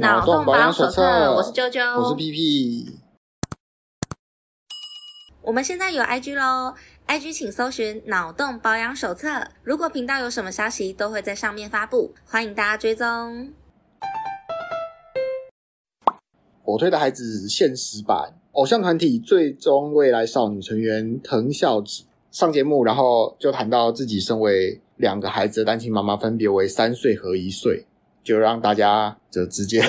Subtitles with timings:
[0.00, 1.02] 脑洞保养手册，
[1.34, 2.98] 我是啾啾，我是屁屁。
[5.42, 6.74] 我们现在有 IG 喽
[7.06, 9.46] ，IG 请搜寻“脑洞保养手册”。
[9.62, 13.52] 如果频道有什么消息，都会在上面发布，欢迎大家追踪。
[16.64, 27.84] 我推的孩子现实版偶像团体最终未来少女成员藤孝子上节目，然后就谈到自己身为两个孩子的单亲妈妈，分别为三岁和一岁。
[28.30, 29.82] 就让大家就直接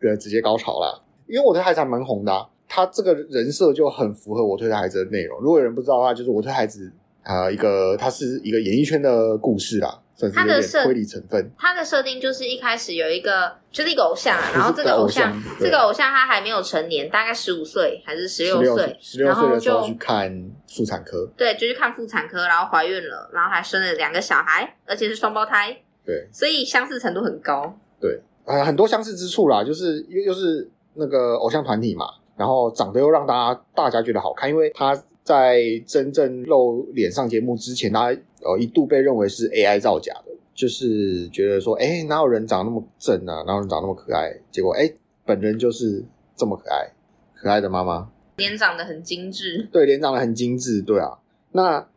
[0.00, 5.40] 对直接高潮了，因为我推孩子还蛮红的，啊，他这个人设就很符合我推的孩子的内容。
[5.40, 6.90] 如果有人不知道的话，就是我推孩子
[7.22, 11.48] 啊，呃，一个他是一个演艺圈的故事啦，算是有点推理成分。
[11.56, 25.80] 他的设定就是一开始有一个就是一个偶像，然后这个偶像这个偶像他还没有成年，大概十五岁还是十六岁，十六岁的时候去看妇产科，对，就去看妇产科，然后怀孕了，然后还生了两个小孩，而且是双胞胎。
[26.04, 27.74] 对，所以相似程度很高。
[27.98, 44.30] 对，呃，很多相似之处啦，就是又又是那个偶像团体嘛，然后长得又让大家大家觉得好看，因为他在真正露脸上节目之前，他呃一度被认为是 AI 造假的，就是觉得说，哎，哪有人长那么正啊，哪有人长那么可爱？
[44.50, 44.92] 结果，哎，
[45.24, 46.04] 本人就是
[46.36, 46.90] 这么可爱，
[47.34, 51.18] 可爱的妈妈，脸长得很精致，对，脸长得很精致，对啊，
[51.52, 51.88] 那。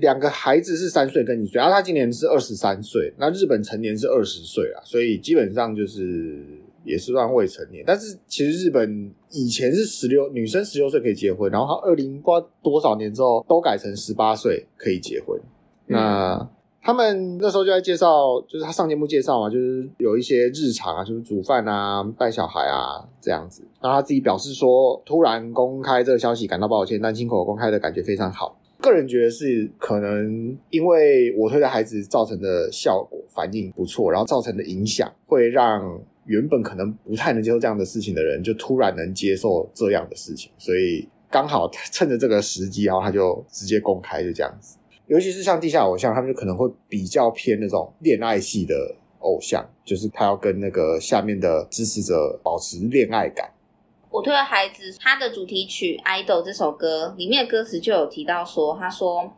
[0.00, 6.42] 两个孩子是三岁跟一岁，然后他今年是二十三岁，那日本成年是二十岁啊，所以基本上就是
[6.84, 7.84] 也是算未成年。
[7.86, 15.38] 但是其实日本以前是十六，女生十六岁可以结婚，然后他二零不知道多少年之后都改成十八岁可以结婚。
[15.88, 23.62] 嗯、那他们那时候就在介绍，就是他上节目介绍嘛，就是有一些日常啊，就是煮饭啊、带小孩啊这样子。
[23.82, 28.56] 然后他自己表示说，突然公开这个消息感到抱歉，但亲口公开的感觉非常好。
[28.80, 44.76] 个人觉得是可能因为我推的孩子造成的效果反应不错，然后造成的影响会让原本可能不太能接受这样的事情的人，就突然能接受这样的事情，所以刚好趁着这个时机，然后他就直接公开就这样子。
[45.06, 48.74] 尤其是像地下偶像，他们就可能会比较偏那种恋爱系的
[49.20, 53.48] 偶像，就是他要跟那个下面的支持者保持恋爱感。
[54.16, 59.30] 我推的孩子，他的主题曲《idol》这首歌里面的歌词就有提到说，他说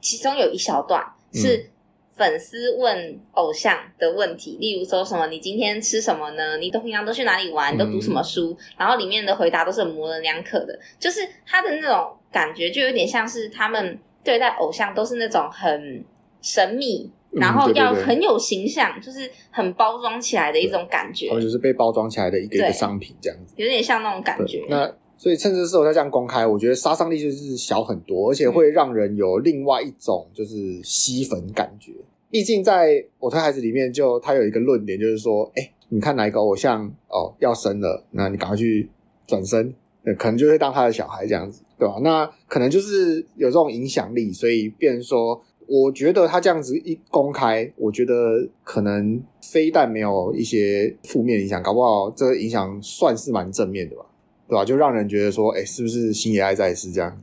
[0.00, 1.00] 其中有一小段
[1.32, 1.70] 是
[2.10, 6.56] 粉丝问偶像的问题，嗯、例如说什么“你今天吃什么呢？
[6.56, 7.78] 你都平常都去哪里玩？
[7.78, 16.04] 都读什么书？”嗯、然后里面的回答都是模棱两可的，就是他的那种感觉，就有点像是他们对待偶像都是那种很
[16.42, 17.08] 神秘。
[17.36, 24.64] 然后要很有形象，嗯、对对对，就是很包装起来的一种感觉，或者就是被包装起来的一个一个商品这样子，有点像那种感觉。
[24.68, 31.92] 那所以趁这时候他这样公开，我觉得杀伤力就是小很多，而且会让人有另外一种就是吸粉感觉。
[31.92, 38.88] 嗯、毕竟在我推孩子里面就，就他有一个论点，就是说，哎，你看哪一个偶像哦要生了，那你赶快去
[39.26, 39.72] 转生，
[40.02, 41.96] 那可能就会当他的小孩这样子，对吧？
[42.02, 45.42] 那可能就是有这种影响力，所以变成说。
[45.66, 54.04] 我觉得他这样子一公开，我觉得可能非但没有一些负面影响，搞不好这个影响算是蛮正面的吧，
[54.48, 54.64] 对吧？
[54.64, 57.22] 就让人觉得说，哎，是不是星爷爱在世这样？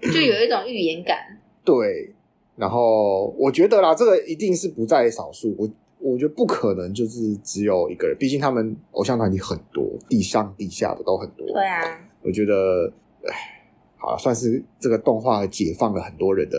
[0.00, 1.18] 就有一种预言感。
[1.64, 2.12] 对，
[2.56, 5.54] 然后我觉得啦，这个一定是不在少数。
[5.58, 11.46] 我我觉得不可能就是只有一个人，毕竟他们偶像团体很多，地上地下的都很多。
[11.52, 11.82] 对啊，
[12.22, 12.92] 我觉得，
[13.26, 13.59] 哎。
[14.00, 16.58] 好，算是这个动画解放了很多人的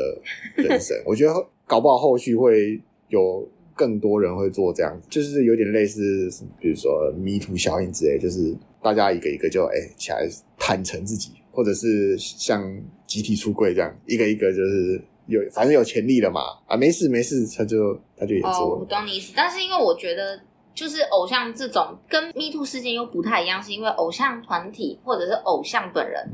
[0.55, 0.95] 人生。
[1.05, 1.33] 我觉得
[1.65, 6.29] 搞不好后续会有更多人会做这样子，就是有点类似，
[6.59, 12.63] 比如说 Me Too 效应之类，就是大家一个一个就哎、欸、起来坦诚自己，或者是像
[13.07, 18.75] 集体出柜这样，一个一个就是有反正有潜力了嘛啊，没事没事，他就他就也做了。
[18.75, 20.39] 哦，我懂你意思，但是因为我觉得
[20.75, 26.29] 就是偶像这种跟 Me Too 事件又不太一样，是因为偶像团体或者是偶像本人。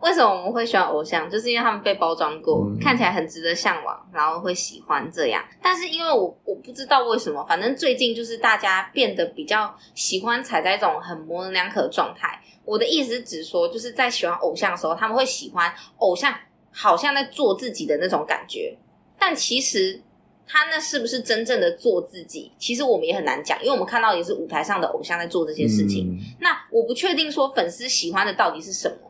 [0.00, 1.28] 为什么我们会喜欢偶像？
[1.28, 5.42] 就是因为他们被包装过，嗯、看起来很值得向往，然后会喜欢这样。
[5.62, 12.40] 但是因为我我不知道为什么，反正最近就是大家变得比较喜欢踩在一种很模棱两可的状态。
[12.64, 16.34] 我的意思是指说，就是在喜欢偶像的时候，他们会喜欢偶像
[16.70, 18.76] 好像在做自己的那种感觉。
[19.18, 20.00] 但其实
[20.46, 22.52] 他那是不是真正的做自己？
[22.58, 26.08] 其实我们也很难讲，因为我们看到也是舞台上的偶像在做这些事情。
[26.10, 29.05] 嗯、那我不确定说粉丝喜欢的到底是什么。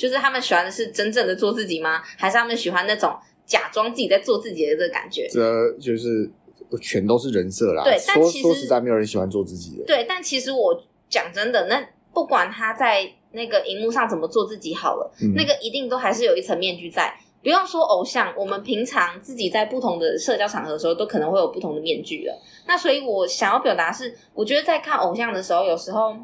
[0.00, 2.00] 就是他们喜欢的是真正的做自己吗？
[2.16, 3.14] 还是他们喜欢那种
[3.44, 5.28] 假装自己在做自己的这个感觉？
[5.30, 6.30] 这就是
[6.80, 7.84] 全都是人设啦。
[7.84, 9.84] 对，但其实说实在，没有人喜欢做自己的。
[9.84, 17.14] 对，但其实我讲真的，那不管他在那个荧幕上怎么做自己好了，嗯、那个一定都还是有一层面具在。
[17.42, 22.38] 不用说偶像，我们平常自己在不同的社交场合的时候，都可能会有不同的面具了。
[22.66, 26.14] 那所以我想要表达是，我觉得在看偶像的时候，有时候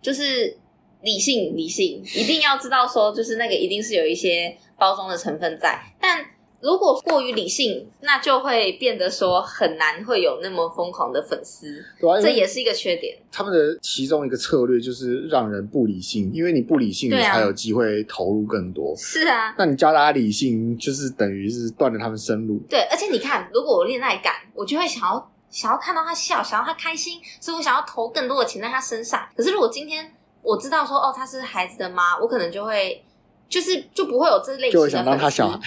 [0.00, 0.56] 就是
[1.02, 6.24] 理性，理性一定要知道说，就是那个一定是有一些包装的成分在，但。
[6.64, 11.84] 如果过于理性，那就会变得说很难会有那么疯狂的粉丝，
[12.22, 13.18] 这也是一个缺点。
[13.32, 18.94] 他们的其中一个策略就是让人不理性，因为你不理性，你才有机会投入更多。
[18.96, 22.60] 是啊，那你教大家理性，就是等于是断了他们生路。
[22.70, 29.26] 对，而且你看，如果我恋爱感，我就会想要想要看到他笑，想要他开心，所以我想要投更多的钱在他身上。
[29.36, 33.02] 可是如果今天我知道说哦，她是孩子的妈，我可能就会。
[33.48, 35.60] 就是就不会有这类型的，就会想到他小孩。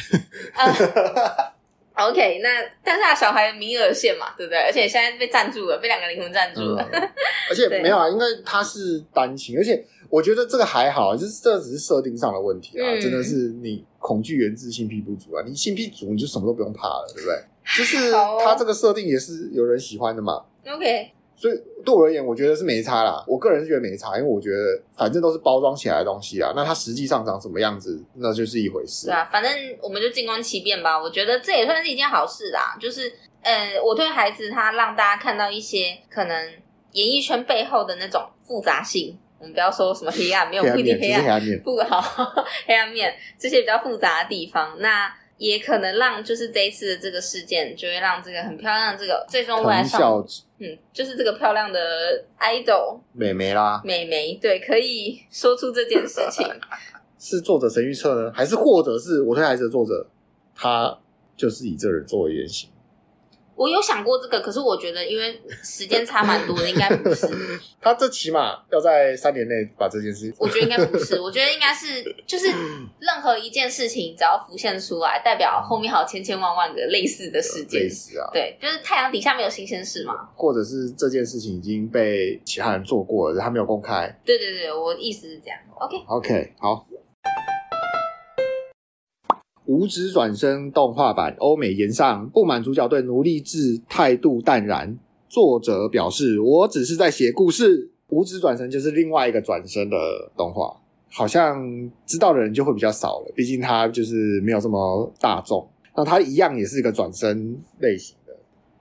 [0.58, 1.52] uh,
[2.10, 2.50] OK，那
[2.84, 4.58] 但是他小孩名额有限嘛，对不对？
[4.58, 6.90] 而且现在被赞助了，被两个灵魂赞助了。
[6.92, 7.10] 嗯、
[7.48, 12.90] 而且 没有啊，因为他是单亲，而且我觉得这个还好，就是这只是设定上的问题啊。
[12.90, 17.38] 嗯、真的是你恐惧源自性癖不足啊，你性癖足你就什么都不用怕了，对不对？
[17.78, 18.12] 就是
[18.44, 20.44] 他这个设定也是有人喜欢的嘛。
[20.68, 21.12] OK。
[21.38, 21.54] 所以
[21.84, 23.24] 对我而言，我觉得是没差啦。
[23.28, 26.54] 我个人是觉得没差，因为我觉得反正都是包装起来的东西啦。
[26.56, 29.08] 那它实际上长什么样子，那就是一回事。
[29.08, 29.52] 对啊，反正
[29.82, 30.98] 我们就静观其变吧。
[30.98, 32.78] 我觉得这也算是一件好事啦。
[32.80, 33.12] 就是
[33.42, 36.54] 呃，我对孩子他让大家看到一些可能
[36.94, 39.18] 演艺圈背后的那种复杂性。
[39.38, 42.02] 我们不要说什么黑暗，没有不一定黑暗，黑暗面 不好，
[42.66, 44.78] 黑暗面这些比较复杂的地方。
[44.80, 45.14] 那。
[45.38, 50.26] 也可能让就是这一次的这个事件，就会让这个很漂亮的这个最终未来上，
[50.60, 51.80] 嗯，就是这个漂亮的
[52.40, 56.48] idol 美眉啦，美眉对，可以说出这件事情，
[57.20, 60.08] 是作者神预测呢，还是或者是我推孩子的作者，
[60.56, 60.98] 他
[61.36, 62.70] 就是以这人作为原型？
[63.56, 67.28] 我有想过这个，可是我觉得因为时间差蛮多的，应该不是。
[67.82, 70.34] 他这起码要在三年内把这件事。
[70.38, 72.48] 我觉得应该不是， 我觉得应该是，就是
[73.00, 77.84] 任何一件事情只要浮现出来，代表后面还有千千万万个类似的事件。
[77.84, 80.30] 类似啊，对，就是太阳底下没有新鲜事嘛。
[80.36, 84.14] 或者是这件事情已经被其他人做过了，他没有公开。
[84.26, 85.58] 对对对，我意思是这样。
[85.80, 86.86] OK OK，好。
[89.66, 94.98] 无职转生动画版欧美炎上，不满主角对奴隶制态度淡然。
[95.28, 99.98] 作者表示：“我只是在写故事。”无职转生就是另外一个转生的
[100.38, 100.72] 动画，
[101.12, 101.60] 好像
[102.06, 103.34] 知道的人就会比较少了。
[103.36, 105.68] 毕竟他就是没有这么大众。
[105.96, 108.34] 那他一样也是一个转生类型的。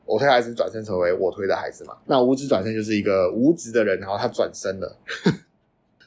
[0.05, 1.95] 我推孩子转生成为我推的孩子嘛？
[2.05, 4.99] 那无职转生就是一个无职的人，然后他转生了。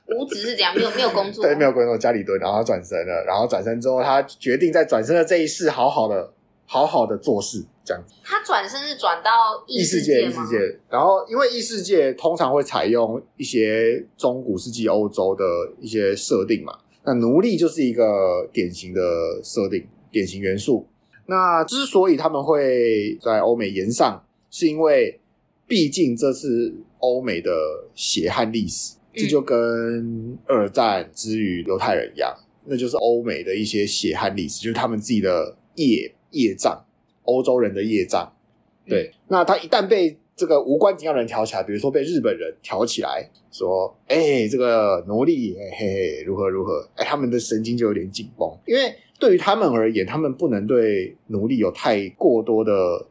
[0.07, 0.75] 无职是怎样？
[0.75, 6.31] 没有没有工作， 对，没有工作，家里蹲，然后他转身了，然后转身之后，他决定在转身的这一世，好好的，
[6.65, 8.13] 好好的做事，这样子。
[8.23, 9.31] 他转身是转到
[9.67, 10.27] 异世界吗？
[10.27, 10.79] 异世界，异世界。
[10.89, 15.43] 然后，因为异世界通常会采用一些中古世纪欧洲的
[15.79, 19.01] 一些设定嘛，那奴隶就是一个典型的
[19.43, 20.87] 设定，典型元素。
[21.25, 25.19] 那之所以他们会在欧美延上，是因为
[25.67, 27.51] 毕竟这是欧美的
[27.93, 28.96] 血汗历史。
[29.17, 32.31] 这就跟二战之于犹太人一样，
[32.65, 36.85] 那就是欧美的一些血汗历史，就是他们自己的业业障，
[37.23, 38.31] 欧洲人的业障。
[38.85, 53.07] 对，那他一旦被这个无关紧要的人挑起来，比如说被日本人挑起来，说：“哎，这个奴隶，嘿嘿，如何如何？”哎，他们的神经就有点紧绷，因为对于他们而言，他们不能对奴隶有太过多的。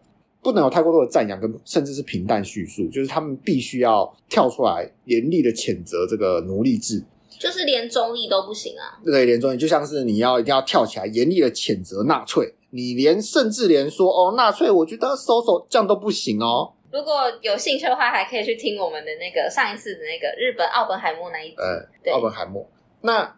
[0.46, 7.04] 不能有太过多的赞扬跟甚至是平淡叙述，就是他们必须要跳出来严厉的谴责这个奴隶制，
[7.36, 9.02] 就是连中立都不行啊。
[9.04, 16.72] 对，连中立就像是你要一定要跳起来严厉的谴责纳粹，你连甚至连说哦纳粹，我觉得搜搜这样都不行哦。
[16.92, 17.12] 如果
[17.42, 21.56] 有兴趣的话，还可以去听我们的那个上一次的那个日本奥本海默那一集。
[21.56, 22.64] 呃，对，奥本海默。
[23.00, 23.36] 那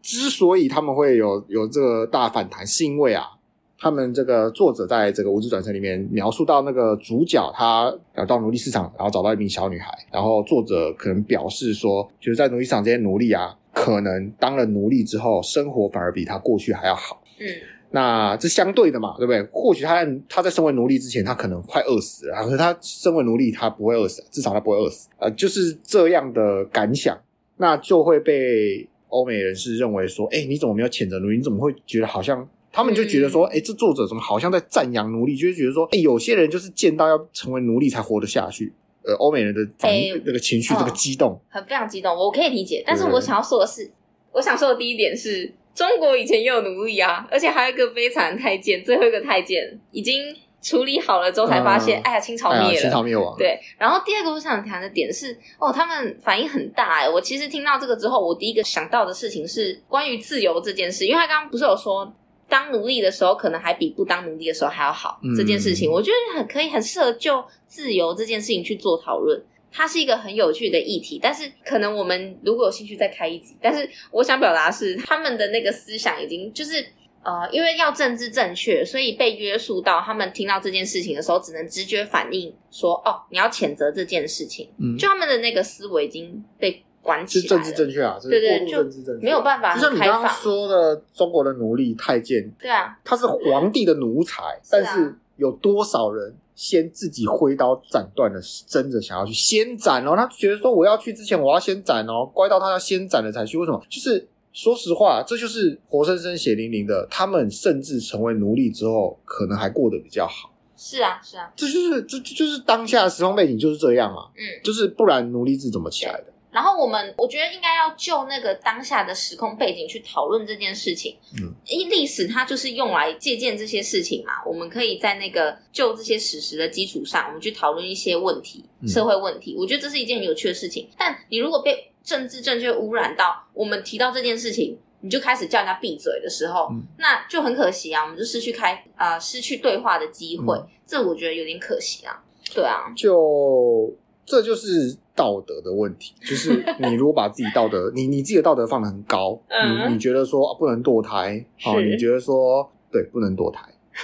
[0.00, 3.32] 之所以他们会有有这个大反弹，是因为啊。
[3.78, 17.22] 他们这个作者在这个无职转生里面描述到，那个主角他呃到奴隶市场，然后找到一名小女孩，然后作者可能表示说，就是在奴隶市场这些奴隶啊，可能当了奴隶之后，生活反而比他过去还要好。
[17.38, 17.46] 嗯，
[17.90, 19.42] 那这相对的嘛，对不对？
[19.52, 25.10] 或许他在他在身为奴隶之前，他可能快饿死了，可是他身为奴隶，他不会饿死，至少他不会饿死。
[25.18, 27.14] 呃，就是这样的感想，
[27.58, 31.36] 那就会被欧美人士认为说，哎，你怎么没有谴责奴隶？
[31.36, 32.48] 你怎么会觉得好像？
[32.76, 35.34] 他们就觉得说，哎、欸，这作者怎么好像在赞扬奴隶？
[35.34, 38.70] 就是觉得说，哎、欸，有些人就是贱到要成为奴隶才活得下去。
[39.02, 42.84] 呃，欧美人的反、欸、那个情绪，这个激动，很非常激动，我可以理解。
[42.86, 43.92] 但是我想要说的是，对
[44.32, 53.34] 我想说的第一点是，中国以前也有奴隶啊，而且还有一个悲惨太监，最后一个太监已经处理好了之后才发现，嗯、哎呀，清朝灭了，哎、清朝灭亡。
[53.38, 53.58] 对。
[53.78, 57.08] 然后第二个我想谈的点是，哦，他们反应很大哎。
[57.08, 62.12] 我其实听到这个之后，我第一个想到的事情是关于自由这件事，因为他刚刚不是有说。
[62.48, 65.18] 当奴隶的时候，可能还比不当奴隶的时候还要好。
[65.22, 69.42] 嗯、这件事情，我觉得很可以，很适合就自由这件事情去做讨论。
[69.72, 73.56] 它是一个很有趣的议题，但是可能我们如果有兴趣再开一集。
[73.60, 76.86] 但是我想表达是，他们的那个思想已经就是
[77.22, 86.82] 呃，因为要政治正确，所以被约束到，他们听到这件事情的时候，只能直觉反应说：“哦，你要谴责这件事情。”嗯，就他们的那个思维已经被。
[87.06, 88.84] 管起来，是政治正确啊，对对，就
[89.22, 89.74] 没有办法。
[89.74, 100.14] 就像你刚刚说的，中国的奴隶太监，对啊，他是皇帝的奴才，但是有多少人先自己挥刀斩断了，争着想要去先斩哦？
[100.16, 103.56] 他觉得说我要去之前，我要先斩哦，乖到他要先斩了才去。
[103.56, 103.80] 为什么？
[103.88, 107.06] 就是说实话，这就是活生生血淋淋的。
[107.10, 110.50] 他们甚至成为奴隶之后，可能还过得比较好。
[110.78, 114.28] 是啊，是啊，这就是这就是当下的时空背景就是这样啊。
[114.34, 116.26] 嗯，就是不然奴隶制怎么起来的？
[116.56, 121.14] 然后我们我觉得应该要就那个当下的时空背景去讨论这件事情。
[121.34, 124.32] 嗯，因为历史它就是用来借鉴这些事情嘛。
[124.46, 129.54] 我们可以在那个就这些史实的基础上，我们去讨论一些问题，社会问题。
[129.58, 130.88] 我觉得这是一件很有趣的事情。
[130.96, 138.02] 但你如果被政治正确污染到，我们提到这件事情，你就开始叫人家闭嘴的时候，那就很可惜啊。
[138.02, 140.58] 我们就失去开啊、呃，失去对话的机会。
[140.86, 142.24] 这我觉得有点可惜啊。
[142.54, 143.94] 对啊，就
[144.24, 144.96] 这就是。
[145.16, 153.62] 道德的问题， 就是你如果把自己道德，你你自己的道德放得很高，嗯、你你觉得说、啊、不能堕胎，好，你觉得说对不能堕胎，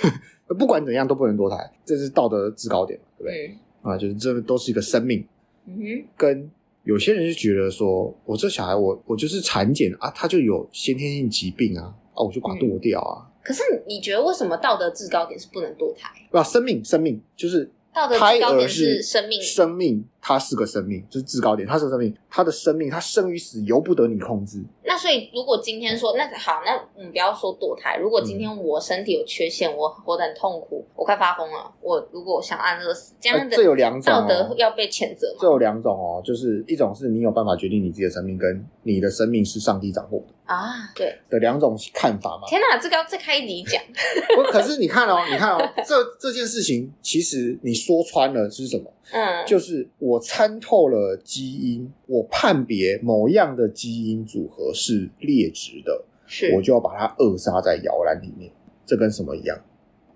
[0.58, 3.58] 不管怎样都不能堕胎，这是道德制高点，对不对？
[3.84, 5.24] 嗯、啊，就是这都是一个生命，
[5.66, 6.50] 嗯哼，跟
[6.84, 13.30] 有些人就觉得说，我这小孩我我就是产检啊，他就有先天性疾病啊，啊，我就把它堕掉啊、嗯。
[13.44, 16.10] 可是你觉得为什么道德制高点是不能堕胎？
[16.30, 17.70] 不、啊，生命，生命就是。
[17.94, 24.62] 道德制高点是生命，生命，它是个生命，就是制高点，它是个生命，它的生命，它生与死由不得你控制。
[24.84, 27.96] 那所以，如果今天说，那好，那我们不要说堕胎。
[27.96, 35.38] 如果今天我身体有缺陷，嗯、我活得很痛苦，我快发疯了，我如果想安乐死，这样的、呃、这有两种、哦、道德要被谴责吗？
[35.40, 40.26] 这有两种哦，就是一种是你有办法决定你自己的生命，跟你的生命是上帝掌握的。
[40.44, 42.46] 啊，对的两种看法嘛。
[42.46, 43.82] 天哪，这个要再开一集讲。
[44.36, 48.92] 不，可是你看哦，你看哦，这这件事情其实你说穿了是什么？
[49.12, 58.50] 嗯，就是我参透了基因，我判别某样的基因组合是劣质的，是我就要把它扼杀在摇篮里面。
[58.84, 59.58] 这跟什么一样？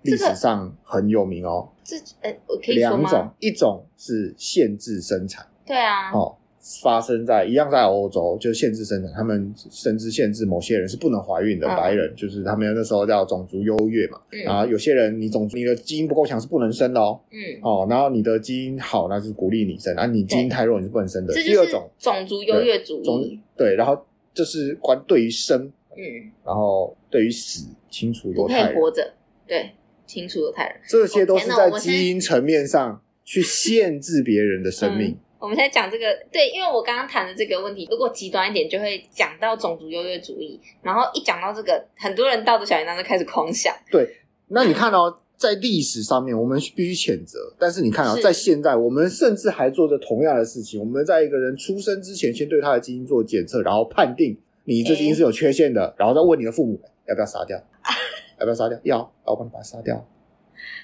[0.01, 1.69] 历史上很有名哦。
[1.83, 3.09] 这，呃，我可以说吗？
[3.09, 5.47] 两种，一种是限制生产。
[5.65, 6.11] 对啊。
[6.11, 6.35] 哦。
[6.81, 14.19] 发生在一样在欧洲，就限制生产，他们甚至限制某些人是不能怀孕的，白人就是他们那时候叫种族优越嘛。
[14.43, 17.19] 然后有些人你种族你的基因不够强是不能生的哦。
[17.31, 17.37] 嗯。
[17.61, 21.33] 哦，然后你的基因好，那是鼓励你生，啊你基因太弱你是不能生的。
[21.33, 21.89] 第二种。
[21.97, 29.13] 种族优越主义，对，然后就是关对于生，嗯，然后对于死清除犹太人，活着，
[29.47, 29.71] 对，
[30.05, 35.17] 清除犹太人，这些都是在基因层面上去限制别人的生命。
[35.39, 43.75] 我们现在讲这个，对，因为我刚刚谈的这个问题，如果极端一点，就会讲到种族优越主义，然后一讲到这个，很多人道德小铃铛就开始狂想。
[43.91, 44.07] 对，
[44.47, 50.79] 那你看哦， 在历史上面，我们必须谴责，但是你看啊、哦，在现在，我们甚至还做着同样的事情。
[50.79, 57.55] 我们在一个人出生之前，先对他的基因做检测，然后判定你这基因是有缺陷的，欸、然后再问你的父母要不要杀掉，
[58.39, 58.79] 要不要杀掉？
[58.83, 60.03] 要，要我帮你把它杀掉，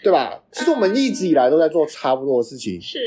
[0.03, 0.43] 对吧？
[0.51, 2.99] 其实我们一直以来都在做差不多的事情，是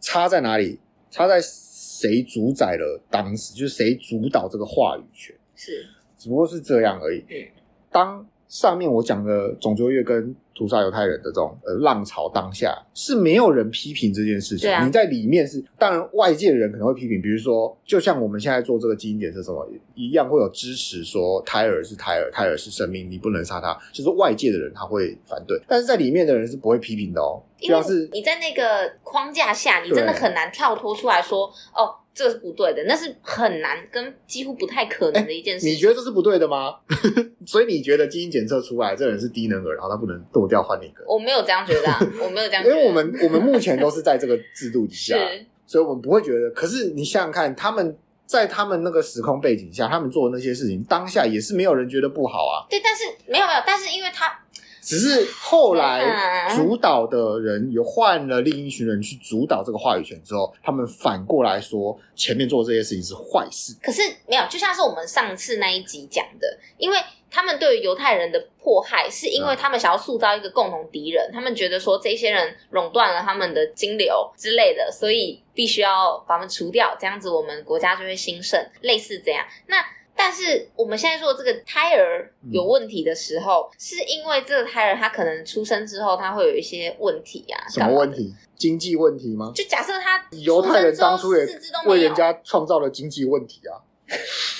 [0.00, 0.80] 差在哪里？
[1.16, 5.86] 他在谁主宰了当时，就是谁主导这个话语权，是，
[6.18, 7.24] 只不过是这样而已。
[7.30, 7.48] 嗯，
[7.90, 14.70] 当上面我讲的种族月跟屠杀犹太人的这种呃浪潮当下是没有人批评这件事情。
[14.70, 23.76] 啊、你在里面是，当然外界的人可能会批评，比如说，就像我们现在做这个基因检测什么一样，会有支持说胎儿是胎儿，胎儿是生命，你不能杀他。
[23.92, 27.42] 就是外界的人他会反对，但是在里面的人是不会批评的哦。
[27.60, 31.94] 因为是你在那个框架下，你真的很难跳脱出来说哦。
[32.16, 35.74] 这是不对的，那是很难跟几乎不太可能的一件事情。
[35.74, 36.74] 你觉得这是不对的吗？
[37.44, 41.04] 所以你觉得基因检测出来这人是低能儿，然后他不能剁掉换一个？
[41.06, 42.74] 我没有这样觉得，啊， 我没有这样觉得。
[42.74, 45.14] 因为我们我们目前都是在这个制度底下，
[45.66, 46.50] 所以我们不会觉得。
[46.52, 47.94] 可是你想想看，他们
[48.24, 52.64] 在他们那个时空背景下，他们做的那些事情，当下也是没有人觉得不好啊。
[52.70, 54.40] 对，但是没有没有，但是因为他。
[54.86, 63.76] 只是后来主导的人也换了另一群人去主导这个话语权之后，他们反过来说前面做这些事情是坏事。
[63.82, 66.96] 可是没有，就像是我们上次那一集讲的，因为
[67.28, 79.44] 他们对于犹太人的迫害，是因为他们想要塑造一个共同敌人，他们觉得说这些人垄断了他们的金流之类的，所以必须要把他们除掉，这样子我们国家就会兴盛，类似这样。
[79.66, 79.78] 那。
[80.16, 87.68] 但是我们现在说这个胎儿有问题的时候，嗯、是因为这个胎儿他可能出生之后他会有一些问题啊？
[87.68, 88.34] 什么问题？
[88.56, 89.52] 经济问题吗？
[89.54, 91.46] 就假设他犹太人当初也
[91.84, 93.76] 为人家创造了经济问题啊。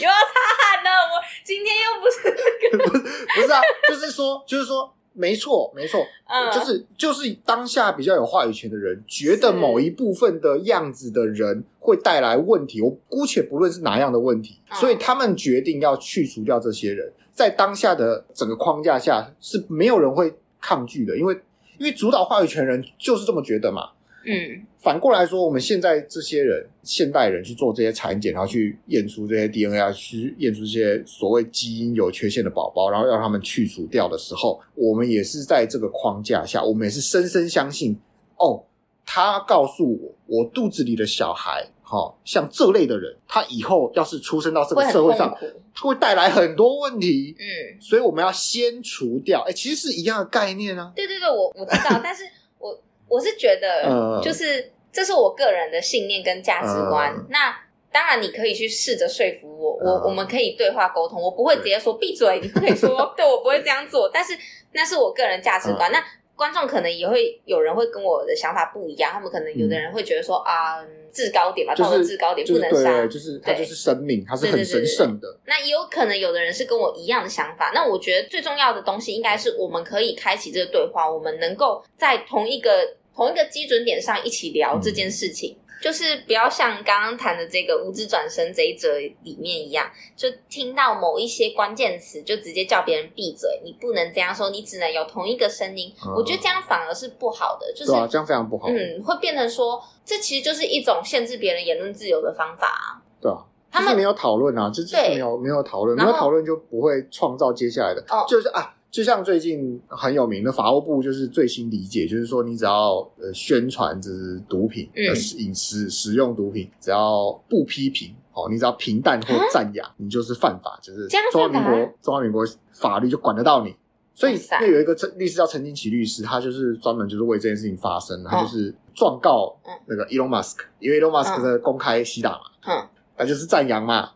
[0.00, 2.36] 又要他喊了，我今天又不是、
[2.72, 4.92] 那个、 不是不是啊，就是说就是说。
[5.16, 21.34] 没错，没错，嗯，就是就是当下比较有话语权的人，觉得某一部分的样子的人会带来问题，我姑且不论是哪样的问题，所以他们决定要去除掉这些人，在当下的整个框架下是没有人会抗拒的，因为
[21.78, 23.90] 因为主导话语权人就是这么觉得嘛。
[24.28, 37.96] 嗯，反过来说，我们现在这些人，现代人去做这些产检，然后去验出这些 DNA，去验出这些所谓基因有缺陷的宝宝，然后让他们去除掉的时候，我们也是在这个框架下，我们也是深深相信，
[38.36, 38.64] 哦，
[39.04, 47.36] 他告诉我，我肚子里的小孩，哈、哦，像这类的人，他以后要是出生到这个社会上，会他会带来很多问题。
[47.38, 49.44] 嗯，所以我们要先除掉。
[49.46, 50.92] 哎，其实是一样的概念啊。
[50.96, 52.24] 对对对，我我知道，但是。
[52.58, 52.74] 我
[53.20, 57.14] 是觉得，就是这是我个人的信念跟价值观。
[57.14, 57.56] Uh, 那
[57.92, 61.20] 当然，你可以去试着说服我，我、uh, 我们可以对话沟通。
[61.22, 64.10] 我不会直接说闭嘴，你不可以说 对我不会这样做。
[64.12, 64.36] 但是
[64.72, 65.90] 那是我个人价值观。
[65.90, 66.04] Uh, 那
[66.36, 75.36] 观众可能也会有人会跟我的想法不一样，他们可能有的人会觉得说、嗯、啊，制高点吧，道德制高点不能杀，就是它就是生命，它是很神圣的。
[75.46, 77.72] 那也有可能有的人是跟我一样的想法。
[77.74, 82.70] 那我觉得最重要的东西应该是我们可以开启这个对话，我们能够在同一个。
[83.16, 95.92] 同一个基准点上一起聊这件事情，嗯、就是不要像刚刚谈的这个无知转身这一则里面一样，就听到某一些关键词就直接叫别人闭嘴，你不能这样说，你只能有同一个声音。
[96.04, 98.68] 嗯、我觉得这样反而是不好的，就是、啊、这样非常不好。
[98.68, 103.02] 嗯，会变成说，这其实就是一种限制别人言论自由的方法啊。
[103.20, 108.72] 对啊，他们没有讨论啊，就是没有没有讨论，没有讨论就不会创造接下来的，哦、就是啊。
[108.96, 122.42] 就像最近很有名的法务部，就是最新理解，就是说你只要呃宣传就是毒品，呃饮食使用毒品，只要不批评哦，你只要平淡或赞扬，你就是犯法，就是中华民国中华民国
[122.72, 123.76] 法律就管得到你。
[124.14, 129.54] 所以那有一个律师叫陈金奇律师，他就是专门就是为这件事情发声，他就是状告
[129.86, 134.08] 那个 Elon Musk，因为 Elon Musk 的公开吸大嘛，嗯，那就是赞扬嘛，嗯，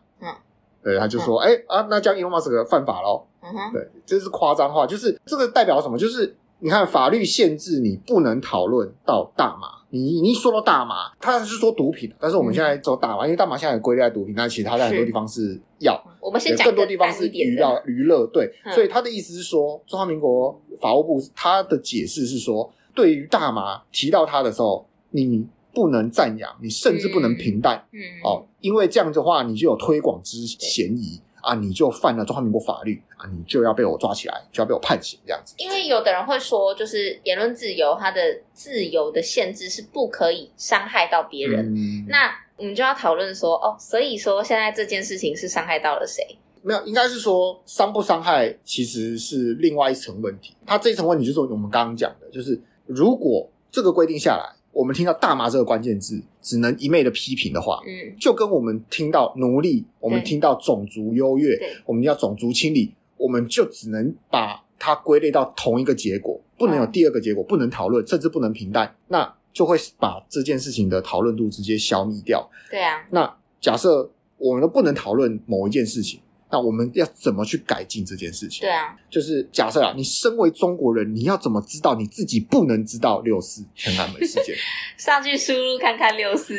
[0.83, 3.23] 对，他就说，哎啊，那这样 Elon Musk 犯法喽。
[3.43, 5.97] 嗯哼，对，这是夸张话，就是这个代表什么？
[5.97, 17.81] 就是你看法律限制你不能讨论到大麻，你你一说到大麻，他是说毒品，但是我们现在走大麻，嗯、因为大麻现在也归类在毒品，但其实它在很多地方是药，我们先讲更多地方是娱乐。
[17.87, 31.21] 娱乐，对，嗯、所以他的意思是说，中华民国法务部他的解释是说，对于大麻提到他的时候，你不能赞扬，你甚至不能平淡，嗯，嗯哦，因为这样的话，你就有推广之嫌疑。
[31.41, 35.55] 啊，你就犯了中华民国法律啊，你就要被我抓起来，就要被我判刑这样子。
[35.57, 38.21] 因为有的人会说，就是言论自由，它的
[38.53, 41.73] 自由的限制是不可以伤害到别人。
[41.73, 46.23] 嗯、那我们就要讨论说，哦，所以说现在这件事情是伤害到了谁？
[46.61, 50.55] 没有，应该是说伤不伤害其实是另外一层问题。
[50.63, 54.60] 它这一层问题就是我们刚刚讲的，就是如果这个规定下来。
[54.71, 72.49] 我们听到大麻这个关键字，只能一昧的批评的话，嗯，就跟我们听到奴隶，我们听到种族优越，我们要种族清理，我们就只能把它归类到同一个结果，不能有第二个结果，不能讨论，甚至不能平淡，那就会把这件事情的讨论度直接消弭掉。
[72.69, 76.19] 对啊，那假设我们都不能讨论某一件事情。
[76.51, 78.61] 那我们要怎么去改进这件事情？
[78.61, 84.55] 对啊，就是假设啊，你身为中国人，你要怎么知道你自己不能知道六四天安门事件？
[84.97, 86.53] 上去输入看看六四。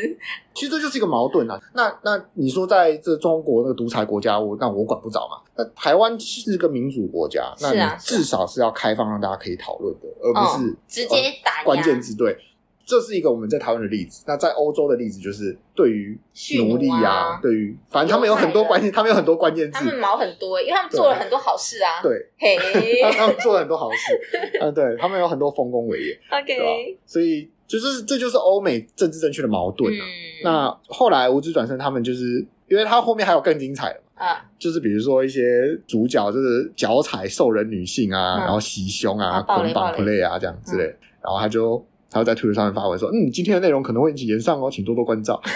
[0.55, 1.59] 其实这就是一个矛盾啊。
[1.75, 5.43] 那那你说在这中国那个独裁国家，我那我管不着嘛？
[5.57, 12.37] 那台湾是个民主国家，那你至少是要开放让大家可以讨论的，而不是、哦、直接打关键字对。
[12.85, 14.25] 这是一个我们在台湾的例子。
[14.27, 16.19] 那在欧洲的例子就是对于
[16.59, 19.79] 奴隶啊，对于反正他们有很多关键，他们有很多关键字。
[19.79, 22.03] 他们毛很多，因为他们做了很多好事啊。
[22.03, 22.11] 对，
[23.17, 24.21] 他们做了很多好事。
[24.61, 26.21] 嗯，对他们有很多丰功伟业。
[26.31, 30.05] OK，所以就是这就是欧美政治正确的矛盾啊。
[30.43, 35.41] 那后来无知转身他们就是，因为他后面还有更精彩的嘛，啊，就是比如说一些
[35.87, 40.85] 主角就是脚踩兽人女性啊，然后袭胸啊、捆绑 play 啊这样之类，
[41.23, 41.85] 然后他就。
[42.13, 45.41] 他会在推特上面发文说：“嗯，今天的内容可能会引起延上哦，请多多关照。”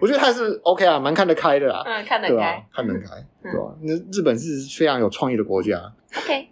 [0.00, 1.82] 我觉得他是 OK 啊，蛮看得开的啦。
[1.84, 3.74] 嗯，看得开，啊、看得开，对吧、啊？
[3.82, 5.92] 那、嗯、日本是非常有创意的国家。
[6.16, 6.48] OK，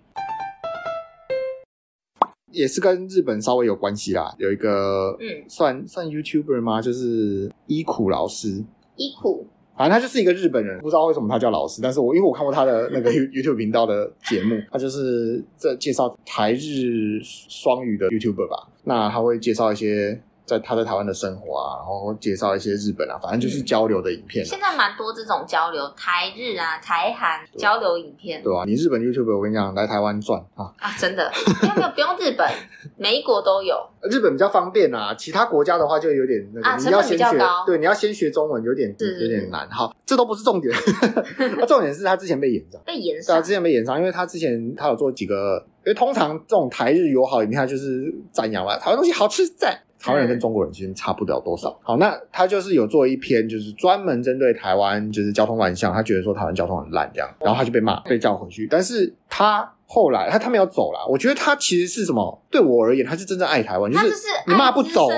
[2.51, 4.35] 也是跟日本稍微有关系啦。
[4.39, 6.83] 有一个，嗯，算算 YouTuber 吗？
[6.83, 8.65] 就是伊苦老师。
[8.97, 9.47] 伊苦。
[9.79, 20.21] 反正他就是一个日本人，不知道为什么他叫老师，但是我因为我看过他的那个 YouTube 频道的节目，他就是在介绍台日双语的 YouTuber 吧，那他会介绍一些。
[20.49, 24.49] 在他在台湾的生活啊，然后介绍一些日本啊，反正就是交流的影片、啊嗯。
[24.49, 28.43] 现在蛮多这种交流，台日啊、台韩交流影片。
[28.43, 30.91] 对啊，你日本 YouTuber，我跟你讲，来台湾转啊啊！
[30.99, 31.31] 真的，
[31.61, 32.51] 没有没有，不用日本，
[32.97, 33.77] 每一国都有。
[34.11, 37.27] 日本比较方便啊，其他国家的话就有点那个，啊、你要先学，
[37.67, 39.69] 对，你要先学中文，有点有点难。
[39.69, 40.75] 好，这都不是重点，
[41.69, 49.79] 重点是他之前被延上，被延上，对啊，之前被延上，因为他之前他有做几个，因为通常这种台日友好影片，它就是赞扬嘛，台湾东西好吃赞。
[50.01, 51.77] 台湾人跟中国人其实差不了多少。
[51.83, 58.67] 好，那他就是有做一篇，就是专门针对台湾，就是交通乱象，他觉得说台湾交通很烂这样，然后他就被骂，被叫回去。
[58.71, 62.43] 但是他后来他他没有走啦，我觉得他其实是什么？
[62.51, 65.09] 对我而言，他是真正爱台湾，就是你骂不走，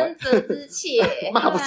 [1.32, 1.64] 骂不走，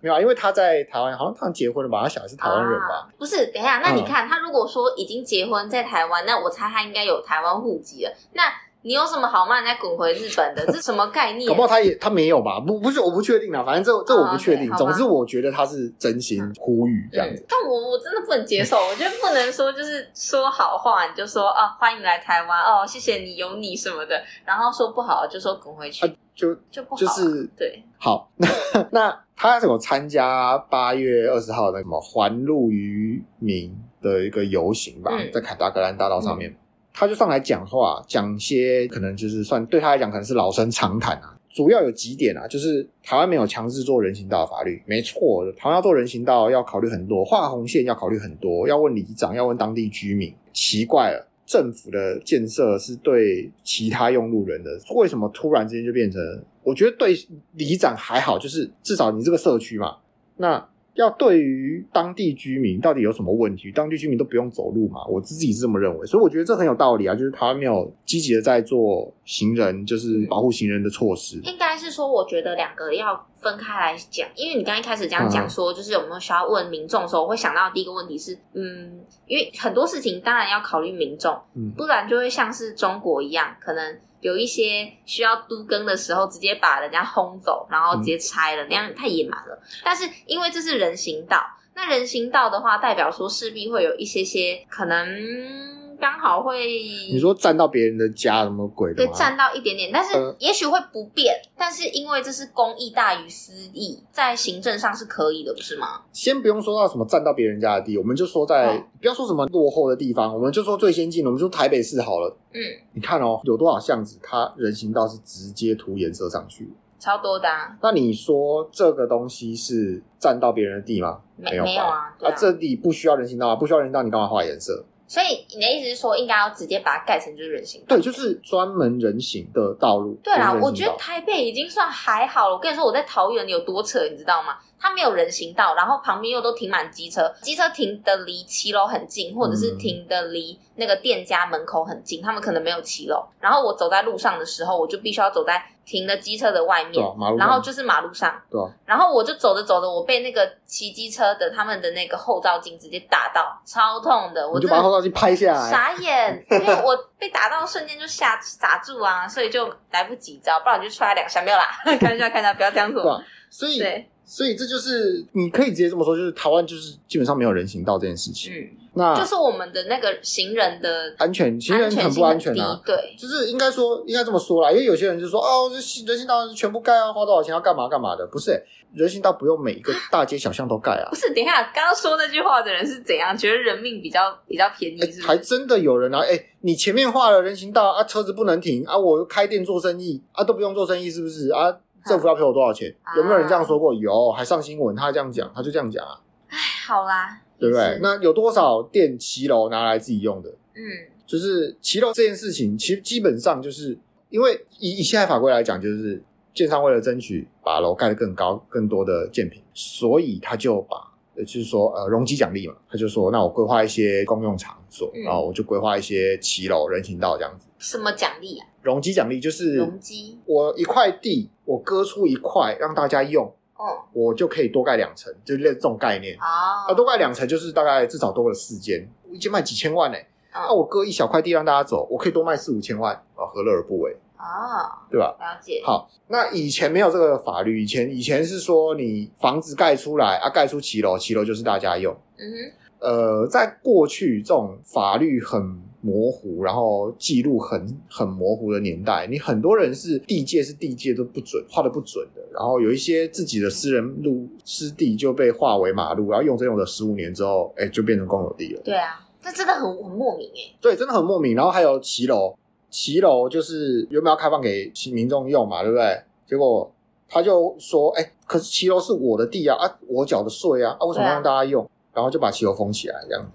[0.00, 3.08] 没有啊，因为他在台湾好像他结婚了吧，他小孩是台湾人吧？
[3.18, 8.44] 不是，等一下，那你看他如果说已经结婚在台湾，那我猜他应该有台湾户籍了，那。
[8.84, 10.66] 你有什么好骂人家滚回日本的？
[10.70, 11.48] 这是什么概念？
[11.48, 12.60] 搞不好他也他没有吧？
[12.60, 13.62] 不不是，我不确定啊。
[13.64, 14.70] 反正这这我不确定。
[14.70, 17.46] Oh, okay, 总之，我觉得他是真心呼吁这样子。
[17.48, 26.98] 但我我真的不能接受，我觉得不能说就是说好话你就说啊欢迎来台湾哦谢谢你有你什么的，然后说不好就说滚回去，啊、就就不好、啊。
[27.00, 27.82] 就是对。
[27.98, 28.48] 好， 那
[28.90, 36.50] 那他有参加八月二十号的什么环路渔民的一个游行吧，嗯、在凯达格兰大道上面。
[36.50, 36.56] 嗯
[36.92, 41.38] 他就上来讲话，讲些可能就是算对他来讲可能是老生常谈啊。
[41.50, 50.34] 主要有几点啊，就是台湾没有强制做人行道的法律，没错，台湾要做人行道要考虑很多，画红线要考虑很多，要问里长，要问当地居民。
[50.54, 56.20] 奇怪了，政府的建设是对其他用路人的，为什么突然之间就变成？
[56.62, 57.14] 我觉得对
[57.52, 59.96] 里长还好，就是至少你这个社区嘛，
[60.36, 60.68] 那。
[60.94, 63.72] 要对于当地居民到底有什么问题？
[63.72, 65.04] 当地居民都不用走路嘛？
[65.06, 67.14] 我自己是这么认为，所以我觉得这很有道理啊。
[67.14, 71.40] 就是台湾没有积极的在做行人，就是保护行人的措施。
[71.44, 81.36] 应该是说，我觉得两个要分开来讲，因为你刚一开始这样讲说，就是有没有需要问民众的时候，我会想到第一个问题是，嗯，因为很多事情当然要考虑民众，
[81.76, 83.98] 不然就会像是中国一样，可能。
[84.22, 89.62] 有一些需要都更的时候，直接把人家轰走，然后直接拆了，那样太野蛮了。
[89.84, 95.71] 但是因为这是人行道，那人行道的话，代表说势必会有一些些可能。
[96.02, 96.66] 刚好会，
[97.12, 98.96] 你说占到别人的家什么鬼的？
[98.96, 101.32] 对，占到一点点，但是也许会不变。
[101.32, 106.02] 呃、但是因为这是公益大于私益，在行政上是可以的，不是吗？
[106.12, 112.36] 先不用说到什么占到别人家的地，我们就说在、哦、不要说什么落后的地方，我们就说最先进的，我们就说台北市好了。
[112.52, 112.58] 嗯，
[112.94, 117.48] 你看哦，有多少巷子，它人行道是直接涂颜色上去，超多的。
[117.48, 117.76] 啊。
[117.80, 121.20] 那你说这个东西是占到别人的地吗？
[121.36, 122.12] 没有，没有啊。
[122.20, 124.84] 啊，啊，这里不需要人行道啊，不需要人行道，你干嘛画颜色？
[125.12, 127.94] 所以你的意思是说，应该要直接把它盖成就是人行道？
[127.94, 130.18] 对，就是专门人行的道路。
[130.24, 132.54] 对啦，我觉得台北已经算还好了。
[132.54, 134.56] 我跟你说，我在桃园有多扯，你知道吗？
[134.82, 143.24] 它没有人行道，然后旁边又都停满机车，机车停的离骑楼很近，或者是停的离那个店家门口很近，他们可能没有骑楼。
[143.38, 148.34] 然后我走在路上的时候，我就必须要走在停的机车的外面，啊、然后就是马路上。
[148.50, 148.66] 对、啊。
[148.84, 154.50] 然后我就走着走着，我被那个骑机车的他们的那个后照镜直接打到，超痛的。
[154.50, 161.68] 我就把后照镜拍下来，傻眼， 因为我被打到瞬间就吓傻住啊，所以就来不及招，不然就踹两下没有啦。
[162.00, 163.22] 看一下，看一下，不要这样做。
[163.48, 164.06] 所以。
[164.24, 168.52] 对所以这就是你可以直接这么说，就是台湾就是基本上没有人行道这件事情。
[168.52, 172.80] 嗯，那就是我们的那个行人的安全，行人很不安全啊。
[172.86, 175.74] 对，就是应该说应该这么说啦，因为有些人就说哦，这
[176.06, 178.62] 人行道全部盖啊，花多少钱要干嘛干嘛的，不是、欸？
[178.94, 181.08] 人行道不用每一个大街小巷都盖啊。
[181.08, 183.34] 不是，等一下，刚刚说那句话的人是怎样？
[183.36, 185.20] 觉得人命比较比较便宜是是？
[185.22, 186.18] 欸，还真的有人啊！
[186.20, 191.74] 哎、欸，你前面画了人行道啊，车子不能停啊，我开店做生意啊，都不用做生意是不是啊？
[192.04, 192.94] 政府要赔我多少钱？
[193.02, 193.94] 啊、有没有人这样说过？
[193.94, 196.20] 有，还上新闻，他这样讲，他就这样讲啊。
[196.48, 197.98] 哎，好啦，对不对？
[198.02, 200.50] 那有多少店骑楼拿来自己用的？
[200.74, 200.80] 嗯，
[201.26, 206.22] 就是骑楼这件事情，其实基本上就是因为以以现在法规来讲，就是
[206.54, 210.96] 建商为了争取把楼盖得更高、更多的建坪，所以他就把，
[211.36, 217.66] 就是说呃容积奖励嘛，他就说那我规划一些公用场所，嗯、然后我就规划一些骑楼、人行道这样子。
[217.78, 218.66] 什么奖励啊？
[218.82, 226.36] 容积奖励就是容积，我一块地，我割出一块让大家用，哦，我就可以多盖两层，就是这种概念。
[226.36, 230.18] 哦，啊，多盖两层就是大概至少多了四间，一间卖几千万呢？
[230.52, 234.16] 那我割一小块地让大家走，我可以多卖四五千万，啊，何乐而不为？
[234.36, 235.36] 啊，对吧？
[235.38, 235.80] 了解。
[235.84, 242.12] 好，那以前没有这个法律，以前以前是说你房子盖出来啊，盖出骑楼，骑楼就是大家用。
[242.36, 242.56] 嗯哼。
[242.98, 258.82] 呃，在过去这种法律很模糊，然后记录很很模糊的年代，你很多人是地界是地界都不准，画的不准的，然后有一些自己的私人路私地就被划为马路，然后用着用着十五年之后，哎，就变成公有地了。
[258.84, 260.76] 对啊，这真的很很莫名哎。
[260.80, 261.54] 对，真的很莫名。
[261.54, 262.54] 然后还有骑楼，
[262.90, 266.20] 骑楼就是原本要开放给民众用嘛，对不对？
[266.46, 266.92] 结果
[267.28, 271.88] 他就说，哎，可是骑楼是我的地啊，啊，我缴的税啊，啊，为什么要让大家用？
[272.12, 273.48] 然后就把骑楼封起来，这样子。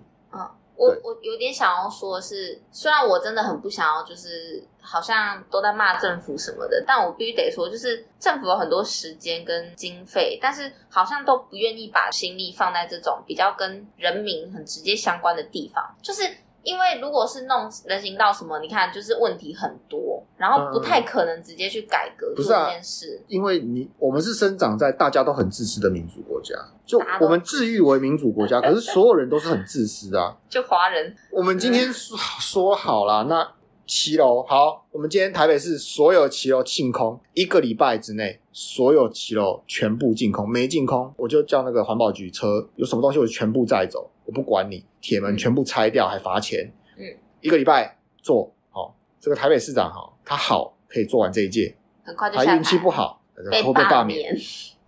[0.78, 16.22] 嗯，我我有点想要说的是，虽然我真的很不想要，就是好像都在骂政府什么的，但我必须得说，就是政府有很多时间跟经费，但是好像都不愿意把心力放在这种比较跟人民很直接相关的地方，就是。
[16.68, 23.16] 因为如果是弄人行道什么，你看就是问题很多，然后不太可能直接去改革做这件事。
[23.18, 26.54] 嗯啊、因为你我们是生长在大家都很自私的民主国家，
[26.86, 30.36] 就我们自誉为民主国家，可是所有人都是很自私啊。
[30.50, 33.50] 就华人，我们今天说说好了，那
[33.88, 44.12] 骑楼好，我们今天台北市所有骑楼净空，一个礼拜之内所有骑楼全部净空，没净空我就叫那个环保局车有什么东西我就全部载走。
[44.26, 46.70] 我不管你，铁门全部拆掉还罚钱。
[46.98, 47.06] 嗯，
[47.40, 51.74] 一个礼拜做好，这个台北市长哈，他好可以做完这一届，
[52.04, 54.36] 很快就他运气不好，被会被罢免。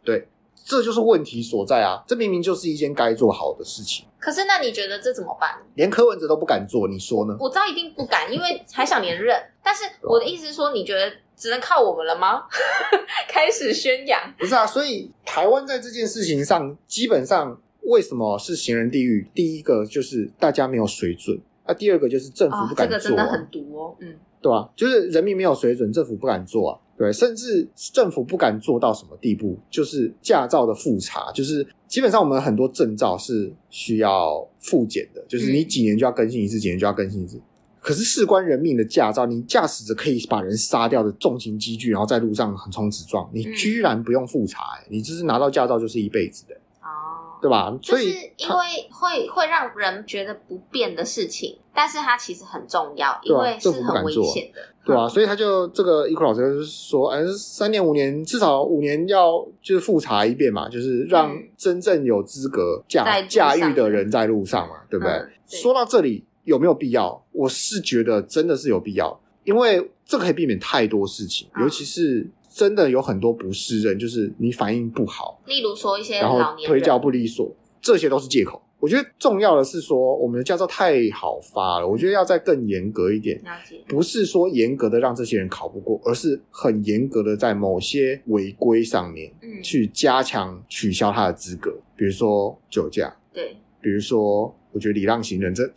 [0.04, 0.28] 对，
[0.70, 2.04] 这就是问题所在啊！
[2.06, 4.06] 这明明就是一件该做好的事情。
[4.20, 5.58] 可是，那你觉得这怎么办？
[5.74, 7.36] 连柯文哲都不敢做，你说呢？
[7.40, 9.36] 我知道一定不敢，因为还想连任。
[9.64, 12.44] 但是我的意思是说，你觉得只能靠我们了吗？
[13.28, 14.22] 开始宣扬？
[14.38, 17.60] 不是啊，所以台湾在这件事情上基本上。
[17.84, 19.28] 为什么是行人地狱？
[19.34, 23.00] 第一个就是大家没有水准，那、啊、第二个就是政府不敢做、啊哦。
[23.00, 24.70] 这个真的很毒哦，嗯，对吧、啊？
[24.76, 26.78] 就是人民没有水准，政府不敢做啊。
[27.00, 29.58] 对，甚至政府不敢做到什么地步？
[29.70, 37.40] 就是驾照的复查，就是基本上我们很多证照是需要复检的，就是你几年就要更新一次，嗯、几年就要更新一次。
[37.80, 44.88] 可是事关人命的驾照，你驾驶着可以把人杀掉的重型机具，然后在路上横冲直撞，你居然不用复查、欸？
[44.90, 46.56] 你就是拿到驾照就是一辈子的。
[46.82, 47.74] 哦对吧？
[47.82, 54.60] 所以就是因为会会让人觉得不便的事情，但是它其实很重要，因为是很危险的，
[54.90, 65.14] 对啊，所以他就这个伊库老师就是说，嗯，三年五年至少五年要就是复查一遍嘛，就是让真正有资格驾驾驭的人在路上嘛，对不对？
[65.14, 67.24] 嗯、对说到这里有没有必要？
[67.32, 72.30] 我是觉得真的是有必要，因为这可以避免太多事情，尤其是。
[72.52, 78.60] 真的有很多不适任，就是你反应不好，例如说一些老年人，然后推教不利索，这些都是借口。
[78.80, 83.42] 我觉得重要的是说，我们的驾照太好发了，我觉得要再更严格一点。
[83.88, 95.70] 不是说严格的让这些人考不过，而是很严格的在某些违规上面，嗯，去加强取消他的资格，比如说酒驾，对，比如说，我觉得礼让行人这，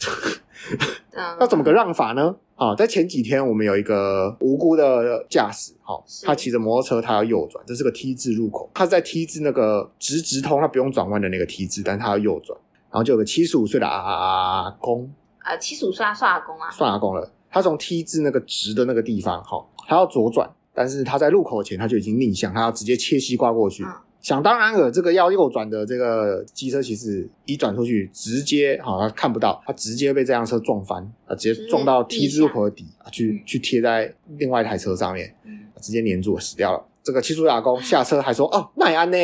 [1.12, 2.36] 那，怎么个让法呢？
[2.54, 12.56] 啊，在前几天我们有一个无辜的驾驶，哈，他骑着摩托车，他要右转，这是个 T 字入口，他在 T 字那个直直通，他不用转弯的那个 T 字，但他要右转，
[12.92, 15.10] 然后就有个七十五岁的阿公，
[15.44, 23.82] 呃，七十五岁他算阿公啊，算阿公了，他从 T 字那个直的那个地方，哈，他要左转，但是他在路口前他就已经逆向，他要直接切西瓜过去。
[23.82, 23.88] 嗯
[24.22, 35.34] 想当然了，这个要右转的这个机车骑士一转出去，直接好像看不到，他直接被这辆车撞翻，啊，直接撞到 T 字路口的底，啊，去去贴在另外一台车上面，
[35.80, 36.84] 直接黏住了，死掉了。
[37.02, 39.18] 这个七叔阿公下车还说：“哦，奈安呢？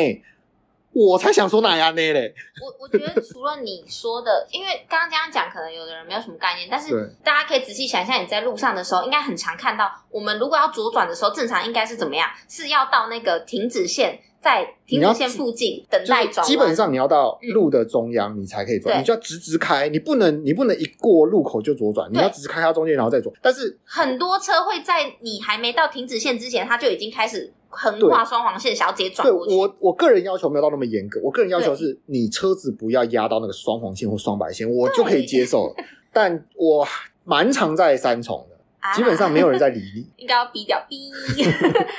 [0.93, 12.29] 我才想说哪样呢嘞。”我我觉得除了你说的，因为刚刚这样讲，可能有的人没有什么概念，但是大家可以仔细想一下，你在路上的时候，应该很常看到，我们如果要左转的时候，正常应该是怎么样？
[12.47, 14.19] 是要到那个停止线。
[14.41, 18.97] 在停止线附近等待转弯，基本上你要到路的中央，你才可以转。
[18.97, 23.29] 嗯、你就要直直开，你不能，你不能一过路口就左转，你要直直开到中间，然后再转。
[23.41, 29.51] 但是很多车会在你还没到停止线之前，它就已经开始横跨双黄线，想要直接转过去。
[29.51, 35.73] 对，我我个人要求没有到那么严格，我个人要求是你车子不要压到那个双黄线或双白线，我就可以接受。
[36.11, 36.87] 但我
[37.23, 38.55] 蛮常在三重的。
[38.95, 41.11] 基本上没有人在理你， 应该要逼掉逼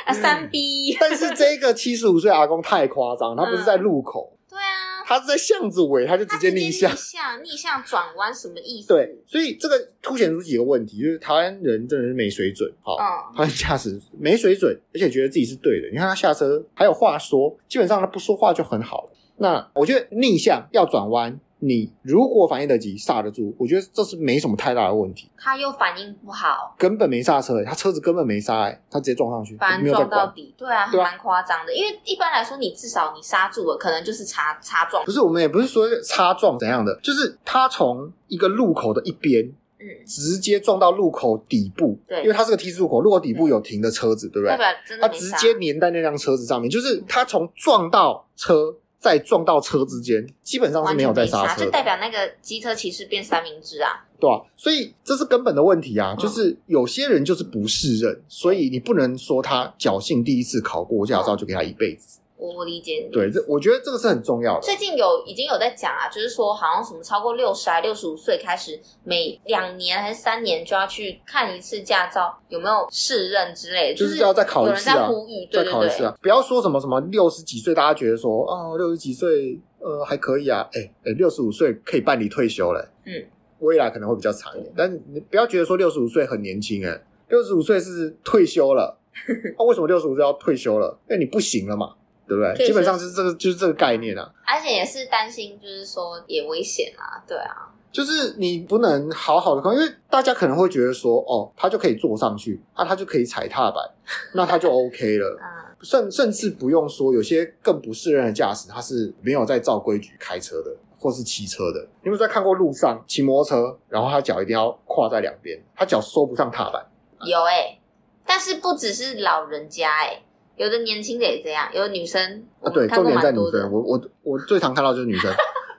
[0.06, 0.96] 啊三逼。
[0.98, 8.86] 但是这个七十五岁阿公太夸张，他不是在路口，对啊，他是在巷子尾，他就直接逆向，逆向逆向转弯什么意思？
[8.86, 12.96] 对，所以这个凸显出几个问题，就是台湾人真的是没水准，好，
[13.34, 15.88] 台湾驾驶没水准，而且觉得自己是对的。
[15.90, 19.10] 你看他下车还有话说，基本上他不说话就很好了。
[19.38, 21.40] 那我觉得逆向要转弯。
[21.60, 25.30] 你如果反应得及，刹得住，我觉得这是没什么太大的问题。
[25.36, 30.54] 他又反应不好，根本没刹车、欸，他车子根本没刹、欸，他直接撞上去，反正撞到底。
[30.56, 31.74] 对啊，蛮夸张的。
[31.74, 35.04] 因为一般来说，你至少你刹住了，可能就是擦擦撞。
[35.04, 39.52] 不是，我们也不是说擦撞怎样的，就是他从一个路口的一边。
[39.82, 44.54] 嗯，直接撞到路口底部，对，因为它是个 T 字路口，路口底部有停的车子，对不对？
[45.00, 62.19] 它直接粘在那辆车子上面，就是它从撞到车再撞到车之间，基本上是没有在刹车，就代表那个机车骑士变三明治啊，对啊，所以这是根本的问题啊，就是有些人就是不适任，所以你不能说他侥幸第一次考过驾照就给他一辈子。
[62.40, 64.60] 我我理解你，对，这我觉得这个是很重要的。
[64.62, 74.94] 最近有已经有在讲啊，就是说好像什么超过六十还六十五岁开始，每两年还是三年就要去看一次驾照有没有适任之类的，就是要再考一次啊。
[74.94, 76.16] 有人在呼吁，对对对，再考一次啊！
[76.22, 83.12] 不要说什么什么六十几岁，大家觉得说哦，六十几岁呃还可以啊，哎哎，六十五岁可以办理退休了，嗯，
[83.58, 86.98] 未来可能会比较长一点，但是你不要觉得说六十五岁很年轻哎，
[87.28, 88.98] 六十五岁是退休了，
[89.58, 90.98] 那、啊、为什么六十五岁要退休了？
[91.08, 91.94] 因为你不行了嘛。
[92.30, 92.64] 对不对？
[92.64, 94.32] 基本上就是这个，就是这个概念啊。
[94.46, 97.18] 而且也是担心，就是说也危险啊。
[97.26, 103.84] 对啊，就是你不能好好的看，因为大家可能会觉得说，哦，他就可以坐上去，那、啊、他就可以踩踏板，
[104.32, 105.36] 那他就 OK 了。
[105.42, 111.80] 嗯，甚甚至不用说，有些更不适任的驾驶，他是没有在照规矩开车的，或是骑车的。
[112.02, 116.86] 你有没有在看过路上骑摩托车，然后他脚一定要跨在两边，他脚收不上踏板？
[117.24, 117.80] 有哎、欸、
[118.24, 120.22] 但是不只是老人家哎、欸
[120.56, 123.70] 有的年轻的也这样，有的女生啊，对，重点在女生。
[123.72, 125.32] 我我我最常看到就是女生，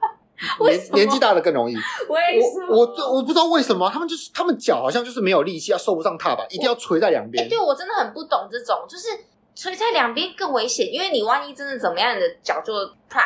[0.65, 1.75] 年年纪大的更容易。
[2.09, 2.75] 为什么？
[2.75, 7.43] 我我我不知道为什么，他们就是他们脚好像就是没有力气，要受不上踏板，一定要垂在两边。
[7.43, 9.09] 哎、欸，对我真的很不懂这种，就是
[9.53, 12.73] 垂在两边更危险，因为你万一真的怎么样，你的脚就
[13.09, 13.21] 啪。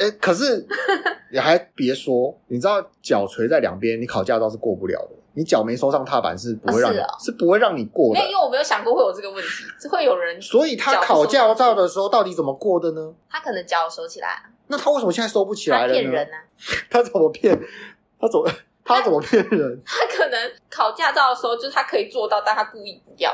[0.00, 0.66] 哎、欸，可是
[1.30, 5.15] 你还别说，你知道脚垂在两边，你考驾照是过不了的。
[5.36, 8.20] 你脚没收上踏板是不会让你，啊是，哦、是不会让你过的。
[8.20, 10.40] 因为我没有想过会有这个问题，是会有人。
[10.42, 13.14] 所以他考驾照的时候到底怎么过的呢？
[13.28, 14.42] 他可能脚收起来，啊。
[14.68, 15.92] 那他为什么现在收不起来了呢？
[15.94, 16.40] 他骗人呢，啊？
[16.90, 17.54] 他怎么骗？
[18.18, 18.50] 他怎么
[18.82, 20.06] 他怎么骗人他？
[20.06, 23.32] 他可能考驾照的时候就是他可以做到，但他故意不要。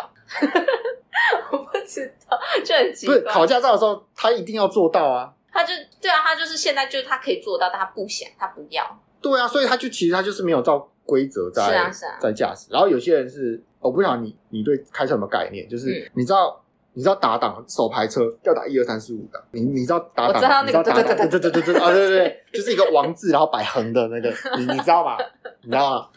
[1.53, 3.15] 我不知道，就很奇怪。
[3.17, 5.33] 不是考驾照的时候，他一定要做到啊。
[5.53, 8.85] 他就对啊，他就是现在就是他可以做到，但他不想，他不要。
[9.23, 10.89] 对啊，所以他就其实他就是没有照。
[11.05, 15.69] 规则在是、啊是啊、在驾驶，然后有些人是，我不晓得你你对开车有没有概念？
[15.69, 16.57] 就是你知道、嗯、
[16.93, 20.65] 你知道打档手排车要打一二三四五档，你你知道打档？
[20.65, 25.17] 你知道那个，对对对对对对对啊对对对，就是一个王字，然后摆横的那个， 你你知道吗？
[25.63, 26.09] 你知道吗？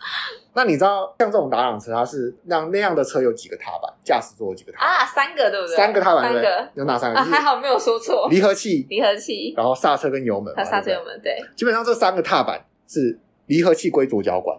[0.54, 3.92] 那你知道像这种打档车，它是那那样的车有几个踏板？
[4.04, 4.98] 驾驶座有几个踏板？
[4.98, 5.76] 啊，三个对不对？
[5.76, 7.20] 三个踏板对，对，有哪三个？
[7.20, 8.28] 啊，还好没有说错。
[8.30, 11.36] 离合器，离合器，然后刹车跟油门，刹车油门对。
[11.56, 14.58] 基本上这三个踏板是离合器归左脚管。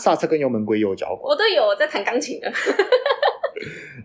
[0.00, 2.50] 刹车跟油门归右脚管，我都有我在弹钢琴的。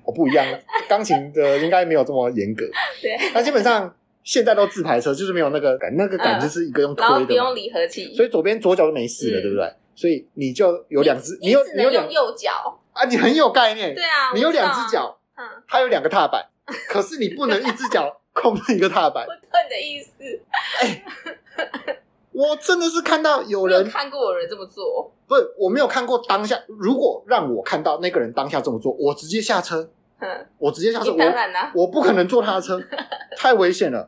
[0.03, 0.45] 我 不一样，
[0.89, 2.65] 钢琴的应该没有这么严格。
[3.01, 9.73] 对，那基本上现在都自排车，就是没有那个感，那个感就是一个用推的，然后不用离合器，所以左边左脚就没事了，嗯、对不对？
[9.95, 13.95] 所以你就有两只，你有你有两右脚啊，你很有概念。
[13.95, 16.45] 对啊，你有两只脚，嗯，它有两个踏板，
[16.89, 19.23] 可是你不能一只脚控制一个踏板。
[19.25, 20.11] 我懂你的意思。
[20.81, 21.03] 哎、
[21.85, 22.01] 欸。
[22.31, 26.57] 我真的是看到有人有看过有人这么做，不是我没有看过当下。
[26.67, 29.89] 如果让我看到那个人当下这么做，我直接下车。
[30.19, 31.11] 嗯，我直接下车。
[31.17, 32.81] 当然啦，我不可能坐他的车，
[33.37, 34.07] 太危险了。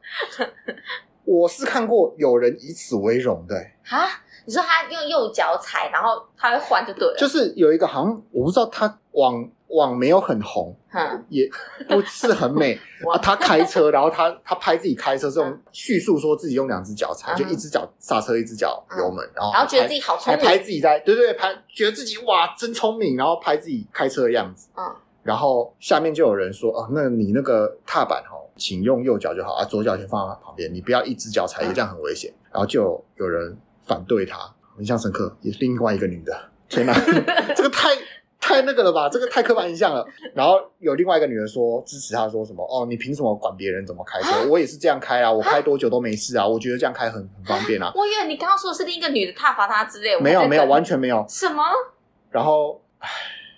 [1.26, 3.56] 我是看过有人以此为荣的。
[3.90, 4.08] 啊？
[4.46, 7.16] 你说他用右脚踩，然后他会换就对了。
[7.18, 9.50] 就是有一个好像我不知道他往。
[9.76, 11.50] 网没有很红，嗯，也
[11.88, 12.80] 不是很美。
[13.12, 24.84] 啊，他开车，然后他他拍自己开车，这种叙述说自己用两只脚踩，就一只脚刹车，一只脚油门，然后然后觉得自己好聪明，拍自己在对对对，拍觉得自己哇真聪明，然后拍自己开车的样子，嗯，
[25.24, 32.34] 然后下面就有人说哦，那你那个踏板哦，请用右脚就好啊，左脚先放在旁边，你不要一只脚踩，这样很危险。
[32.52, 34.40] 然后就有人反对他，
[34.78, 36.94] 印象深刻，也是另外一个女的，天哪，
[37.56, 37.90] 这个太。
[38.44, 40.06] 太那个了吧，这个太刻板印象了。
[40.36, 44.46] 然后有另外一个女人说支持他，说什么哦，你凭什么管别人怎么开车？
[44.50, 47.90] 我也是这样开啊，我开多久都没事啊，我觉得这样开很很方便啊。
[47.96, 51.26] 我以为你刚刚说的是另一个女的挞伐他之类，没有没有，完全没有。
[51.30, 51.64] 什么？
[52.32, 52.82] 然后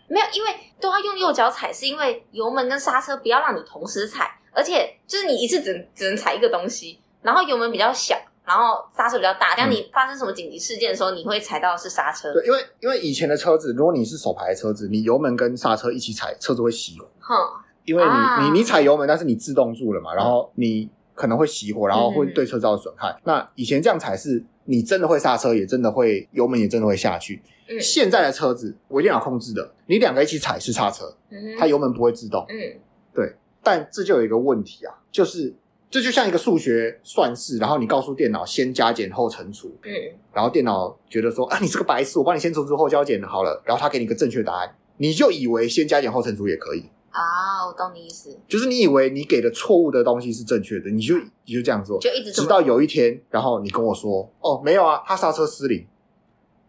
[0.08, 0.50] 没有，因为
[0.80, 8.16] 都要用右脚踩，是因为油门跟刹车不要让你同时踩，而且就是你一次只能只能踩一个东西，然后油门比较小。
[8.46, 12.32] 然后刹车比较大，当你发生什么紧急事件的时候，嗯、你会踩到的是刹车。
[12.32, 17.08] 对，因为因为以前的车子，如果你是手排的车子，你油门跟刹车一起踩，车子会熄火。
[17.20, 17.36] 哼，
[17.84, 23.10] 因为你、啊、你你踩油门，但是你自动住了嘛，然后你可能会熄火，然后会对车造成损害。
[23.10, 27.42] 嗯、那以前这样踩是你真的会刹车，也真的会油门，也真的会下去。
[27.68, 32.46] 嗯，现在的车子微电脑控制的，你两个一起踩是刹车，嗯它油门不会自动。
[32.48, 32.80] 嗯，
[33.12, 35.52] 对，但这就有一个问题啊，就是
[35.90, 39.92] 这就像一个数学算式，然后你告诉电脑先加减后乘除，嗯，
[40.34, 46.90] 然后电脑觉得说啊，你是个白痴，我帮你先乘除后加减好了，然后他给你个正确答案，你就以为先加减后乘除也可以。
[47.12, 51.16] 啊，我懂你意思，就是你以为你给的错误的东西是正确的，你就
[51.46, 55.88] 你就这样做，就一直直到有一天，然后你跟我说，哦，没有啊，他刹车失灵。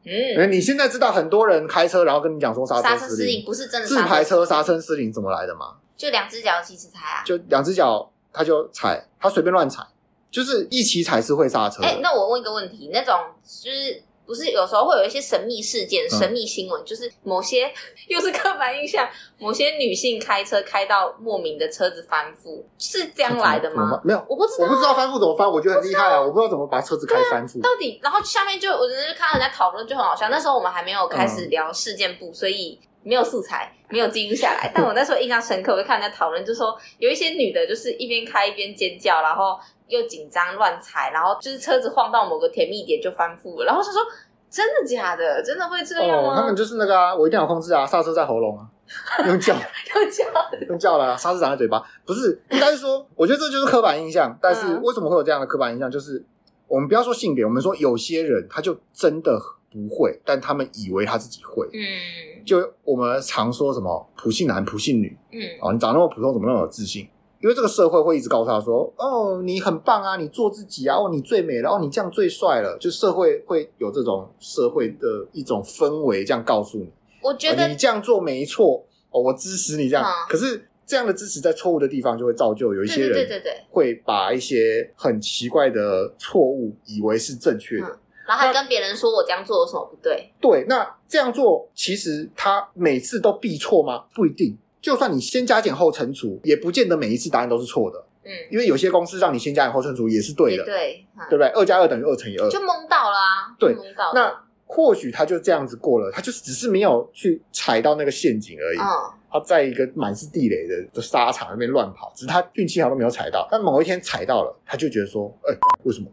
[0.04, 5.78] 嗯，你现在知道很多人开车，然后跟你讲说刹车失灵，不是真的自排车刹车失灵怎么来的吗？
[5.96, 9.82] 就两只脚一起踩啊，就两只脚他就踩，他随便乱踩，
[10.30, 11.82] 就是一起踩是会刹车。
[11.82, 14.02] 哎，那我问一个问题，那种就是。
[14.26, 17.72] 不是有时候会有一些神秘事件、神秘新闻，嗯、就是某些
[18.10, 19.08] 又是刻板印象，
[19.38, 24.00] 某些女性开车开到莫名的车子翻覆，是这样来的吗？
[24.02, 27.62] 没有，我不知道，我不知道翻覆怎么翻，我觉得很厉害啊，我不知道怎么把车子开翻覆。
[27.62, 30.28] 到底，然后下面就我就是看到人家讨论，就很好笑。
[30.28, 34.70] 那时候我们还没有开始聊事件部，嗯、所以没有素材，没有记录下来。
[34.74, 44.02] 但我那时候印象深刻，我就看人家讨论，就说有一些女的，就是一边开一边尖叫，然后又紧张乱踩，然后就是车子晃到某个甜蜜点就翻覆了，然后她说。
[44.48, 45.42] 真的假的？
[45.42, 46.32] 真的会这样吗？
[46.32, 48.64] 哦，他们就是那个啊，我一定要控制啊，刹车在喉咙啊，
[49.26, 50.24] 用叫，用叫，
[50.68, 54.38] 用叫了，刹车长在嘴巴，不是，应该是说，我觉得这就是刻板印象。
[54.40, 55.90] 但是为什么会有这样的刻板印象？
[55.90, 56.24] 就是
[56.68, 59.36] 我们不要说性别，我们说有些人他就真的
[59.76, 61.66] 不会，但他们以为他自己会。
[61.72, 67.06] 嗯，就我们常说什么普信男、普信女，嗯，哦，你长那么普通，怎么那么有自信？
[67.42, 76.90] 因为这个社会会一直告诉他说：“哦，你很棒啊，你做自己啊，哦，你最美了，哦，你这样最帅了。”就社会会有这种社会的一种氛围，这样告诉你。
[77.22, 80.02] 我觉得，哦，你这样做没错哦，我支持你这样。
[80.02, 90.30] 嗯，可是这样的支持在错误的地方就会造就有一些人，对对对，会把一些很奇怪的错误以为是正确的，嗯，然后还跟别人说我这样做有什么不对？
[90.40, 94.04] 对，那这样做其实他每次都必错吗？
[94.14, 94.56] 不一定。
[94.80, 98.04] 就算你先加减后乘除，也不见得每一次答案都是错的。
[98.24, 101.48] 嗯，因为有些公司让你先加减后乘除也是对的，对，嗯、对不对？
[101.48, 103.54] 二加二等于二乘以二，就蒙到了啊。
[103.58, 104.14] 对，蒙到了。
[104.14, 108.78] 那或许他就这样子过了，他就只是没有去踩到那个陷阱而已。
[108.78, 108.84] 嗯，
[109.30, 113.46] 他在一个满是地雷的的沙场那边乱跑，只是他运气好都没有踩到。
[113.50, 116.06] 但某一天踩到了，他就觉得说：“哎、欸，为什么？”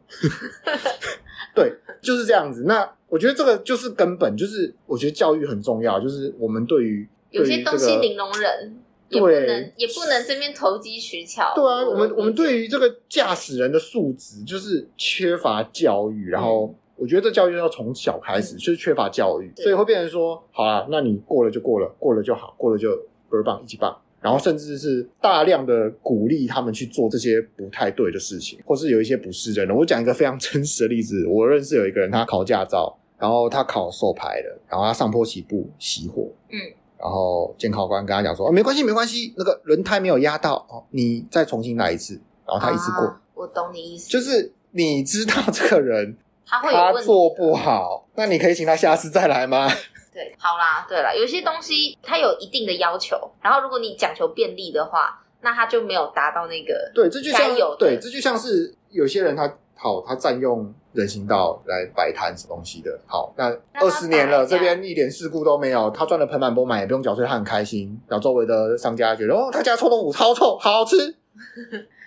[1.56, 1.72] 对，
[2.04, 2.66] 就是这样子。
[2.68, 7.08] 那我觉得这个就是根本，就是我觉得教育很重要，就是我们对于。
[7.34, 8.80] 有些东西零容忍，
[9.10, 11.52] 也不能也不能这边投机取巧。
[11.56, 22.96] 对啊，我们我们对于这个驾驶人的素质就是缺乏教育，然后我觉得这教育要从小开始，就是缺乏教育，所以会变成说，好啊，那你过了就过了，过了就好，过了就
[23.32, 29.76] 倍儿棒，一级棒，然后甚至是大量的鼓励他们去做这些不太对的事情，或是有一些不是人的。
[29.76, 36.58] 我讲一个非常 真实的例子，我认识有一个人，他考驾照，然后他考手牌的，然后他上坡起步熄火，嗯。
[36.98, 42.14] 然后监考官跟他讲说：“哦，没关系，没关系，那个轮胎没有压到哦，你再重新来一次。”
[42.48, 43.02] 然后他一次过。
[43.02, 46.16] 啊，我懂你意思，就是你知道这个人
[46.46, 49.68] 他会他做不好，那你可以请他下次再来吗？
[50.14, 60.74] 对，好啦，对啦，有些东西它有一定的要求，然后如果你讲求便利的话，那它就没有达到那个对，这就像有对，这就像是有些人他好，他占用。
[60.94, 63.52] 人行道来摆摊什么东西的，好，那
[63.82, 68.00] 二十年了，这边一点事故都没有，他赚的盆满钵满，也不用缴税，他很开心。
[68.08, 71.16] 然后周围的商家觉得，哦，他家臭豆腐超臭，好吃。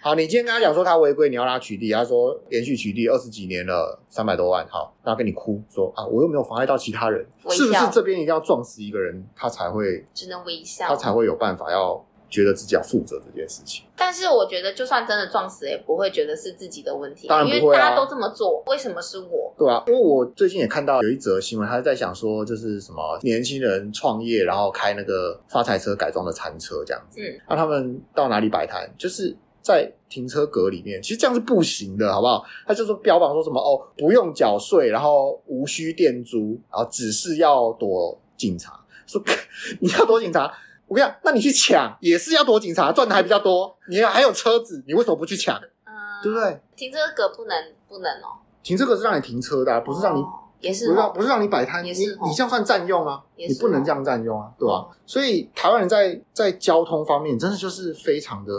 [0.06, 12.00] 好，你今天跟他讲说他违规，你要他取缔，他说连续取缔二十几年了，三百多万，好，那跟你哭说啊，我又没有妨碍到其他人，是不是这边一定要撞死一个人，他才会只能微笑，他才会有办法要。
[12.28, 19.54] 觉得自己要负责这件事情，但是我觉得就算真的撞死，也不会觉得是自己的问题，当然不会啊，因为大家都这么做，为什么是我？
[19.56, 28.92] 对啊，因为我最近也看到有一则新闻，他在想说，就是什么年轻人创业，然后开那个发财车改装的餐车这样子，嗯，那他们到哪里摆摊？
[28.98, 29.34] 就是
[29.66, 32.44] 在停车格里面，其实这样是不行的，好不好？
[32.64, 39.20] 他就说标榜说什么哦，不用缴税，然后无需垫租，然后只是要躲警察，说
[39.80, 40.52] 你要躲警察。
[40.86, 43.76] 我跟你讲，那你去抢也是要躲警察，赚的还比较多。
[43.88, 45.56] 你还有车子，你为什么不去抢？
[45.84, 45.92] 嗯，
[46.22, 46.60] 对不对？
[46.76, 48.38] 停车格不能不能哦。
[48.62, 50.28] 停车格是让你停车的，啊，不是让你，哦，
[50.60, 51.84] 也是，不是让不是让你摆摊。
[51.84, 53.22] 你你这样算占用啊？
[53.36, 54.74] 你不能这样占用啊，对吧？
[54.74, 54.88] 啊？
[55.06, 58.52] 所以台湾人在在交通方面真的就是非常的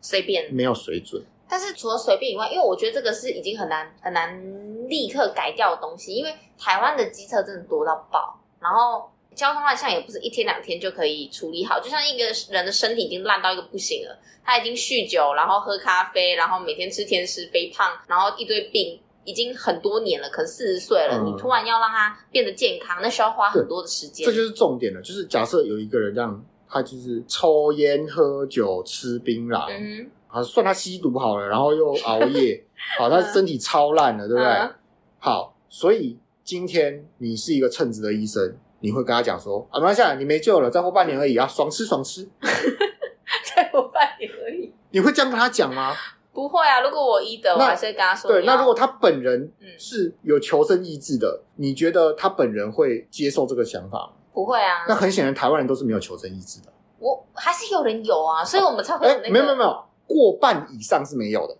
[0.00, 1.22] 随便，没有水准。
[1.48, 9.10] 但是除了随便以外，因为我觉得这个是已经很难很难立刻改掉的东西，因为台湾的机车真的多到爆，然后。
[9.34, 24.26] 交通乱象也不是一天两天就可以处理好，就像一个人的身体已经烂到一个不行了，他已经酗酒，然后喝咖啡，然后每天吃甜食，肥胖，然后一堆病，已经很多年了，可能四十岁了，嗯、你突然要让他变得健康，那需要花很多的时间。
[24.26, 32.64] 这就是重点了，就是假设有一个人这样，他就是抽烟、喝酒、吃槟榔，嗯，啊，算他吸毒好了，然后又熬夜，
[32.98, 34.50] 好，他身体超烂了，对不对？
[34.50, 34.74] 嗯、
[35.18, 42.28] 好，所以今天你是一个称职的医生，你会跟他讲说啊，没关系，你没救了，再活半年而已啊，爽吃爽吃，
[43.56, 44.72] 再活半年而已。
[44.90, 45.94] 你会这样跟他讲吗？
[46.34, 48.30] 不会啊，如果我医德，我还是会跟他说。
[48.30, 54.12] 对，那如果他本人是有求生意志的，嗯、你觉得他本人会接受这个想法吗？
[54.32, 54.84] 不会啊。
[54.88, 56.72] 那很显然，台湾人都是没有求生意志的。
[56.98, 59.24] 我还是有人有啊，所以我们才会有、那个。
[59.26, 61.56] 哎、欸，没有没有没有，过半以上是没有的，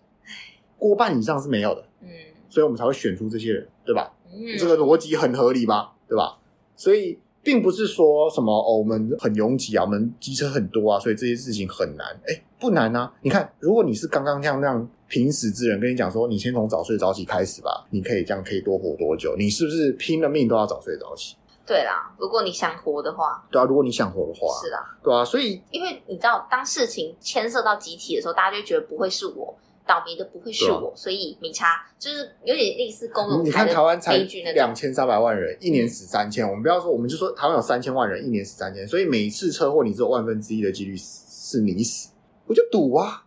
[0.77, 1.81] 过半以上是没有的。
[2.01, 2.09] 嗯，
[2.49, 4.11] 所以我们才会选出这些人，对吧？
[4.27, 5.93] 嗯，这个逻辑很合理吧？
[6.07, 6.37] 对吧？
[6.75, 7.17] 所以。
[7.45, 12.07] 并不是说什么哦，我们很拥挤啊，我们机车很多啊，所以这些事情很难。
[12.27, 13.13] 哎，不难啊！
[13.21, 19.35] 你看，如果你是刚刚像那样平时之人，跟你讲说，你先从早睡早起开始吧，你可以这样可以多活多久？
[19.37, 21.35] 你是不是拼了命都要早睡早起？
[21.67, 29.55] 对啦，如果你想活的话，对啊，如果你想活的话，是啦，对啊，所以因为你知道，当事情牵涉到集体的时候，大家就觉得不会是我。
[29.85, 33.45] 倒霉的不会是我，啊、所以没差，就是有点类似公有财的悲剧那种。
[33.45, 34.17] 你看台湾才
[34.53, 36.47] 两千三百万人，一年死三千。
[36.47, 42.09] 我们不要说，我们就说台湾有三千万人，一年死三千，所以每次车祸你只有万分之一的几率是你死，
[42.47, 43.25] 我就赌啊，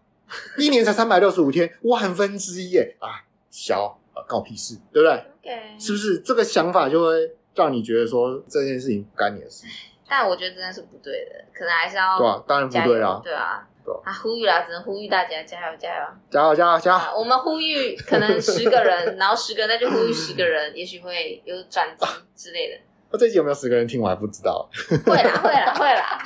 [0.58, 9.64] 一年才三百六十五天，万分之一耶啊，小啊，告屁事，对不对.是不是这个想法就会让你觉得说这件事情不干你的事？
[10.08, 13.68] 但我觉得真的是不对的，可能还是要对啊，当然不对啊，对啊。
[14.04, 14.12] 啊！
[14.12, 17.18] 呼吁啦，只能呼吁大家加油加油加油加油加油！
[17.18, 22.80] 我们呼吁可能十个人， 然后十个人再去呼吁十个人，也许会有转机之类的。
[23.10, 24.00] 那、啊、这集有没有十个人听？
[24.00, 24.68] 我还不知道。
[25.06, 26.22] 会啦 会啦会啦！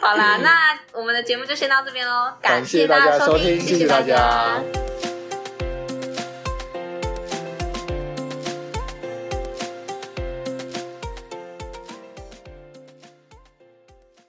[0.00, 3.58] 好啦，那我们的节目就先到这边喽，感谢大家收听。
[3.58, 4.62] 谢谢大家。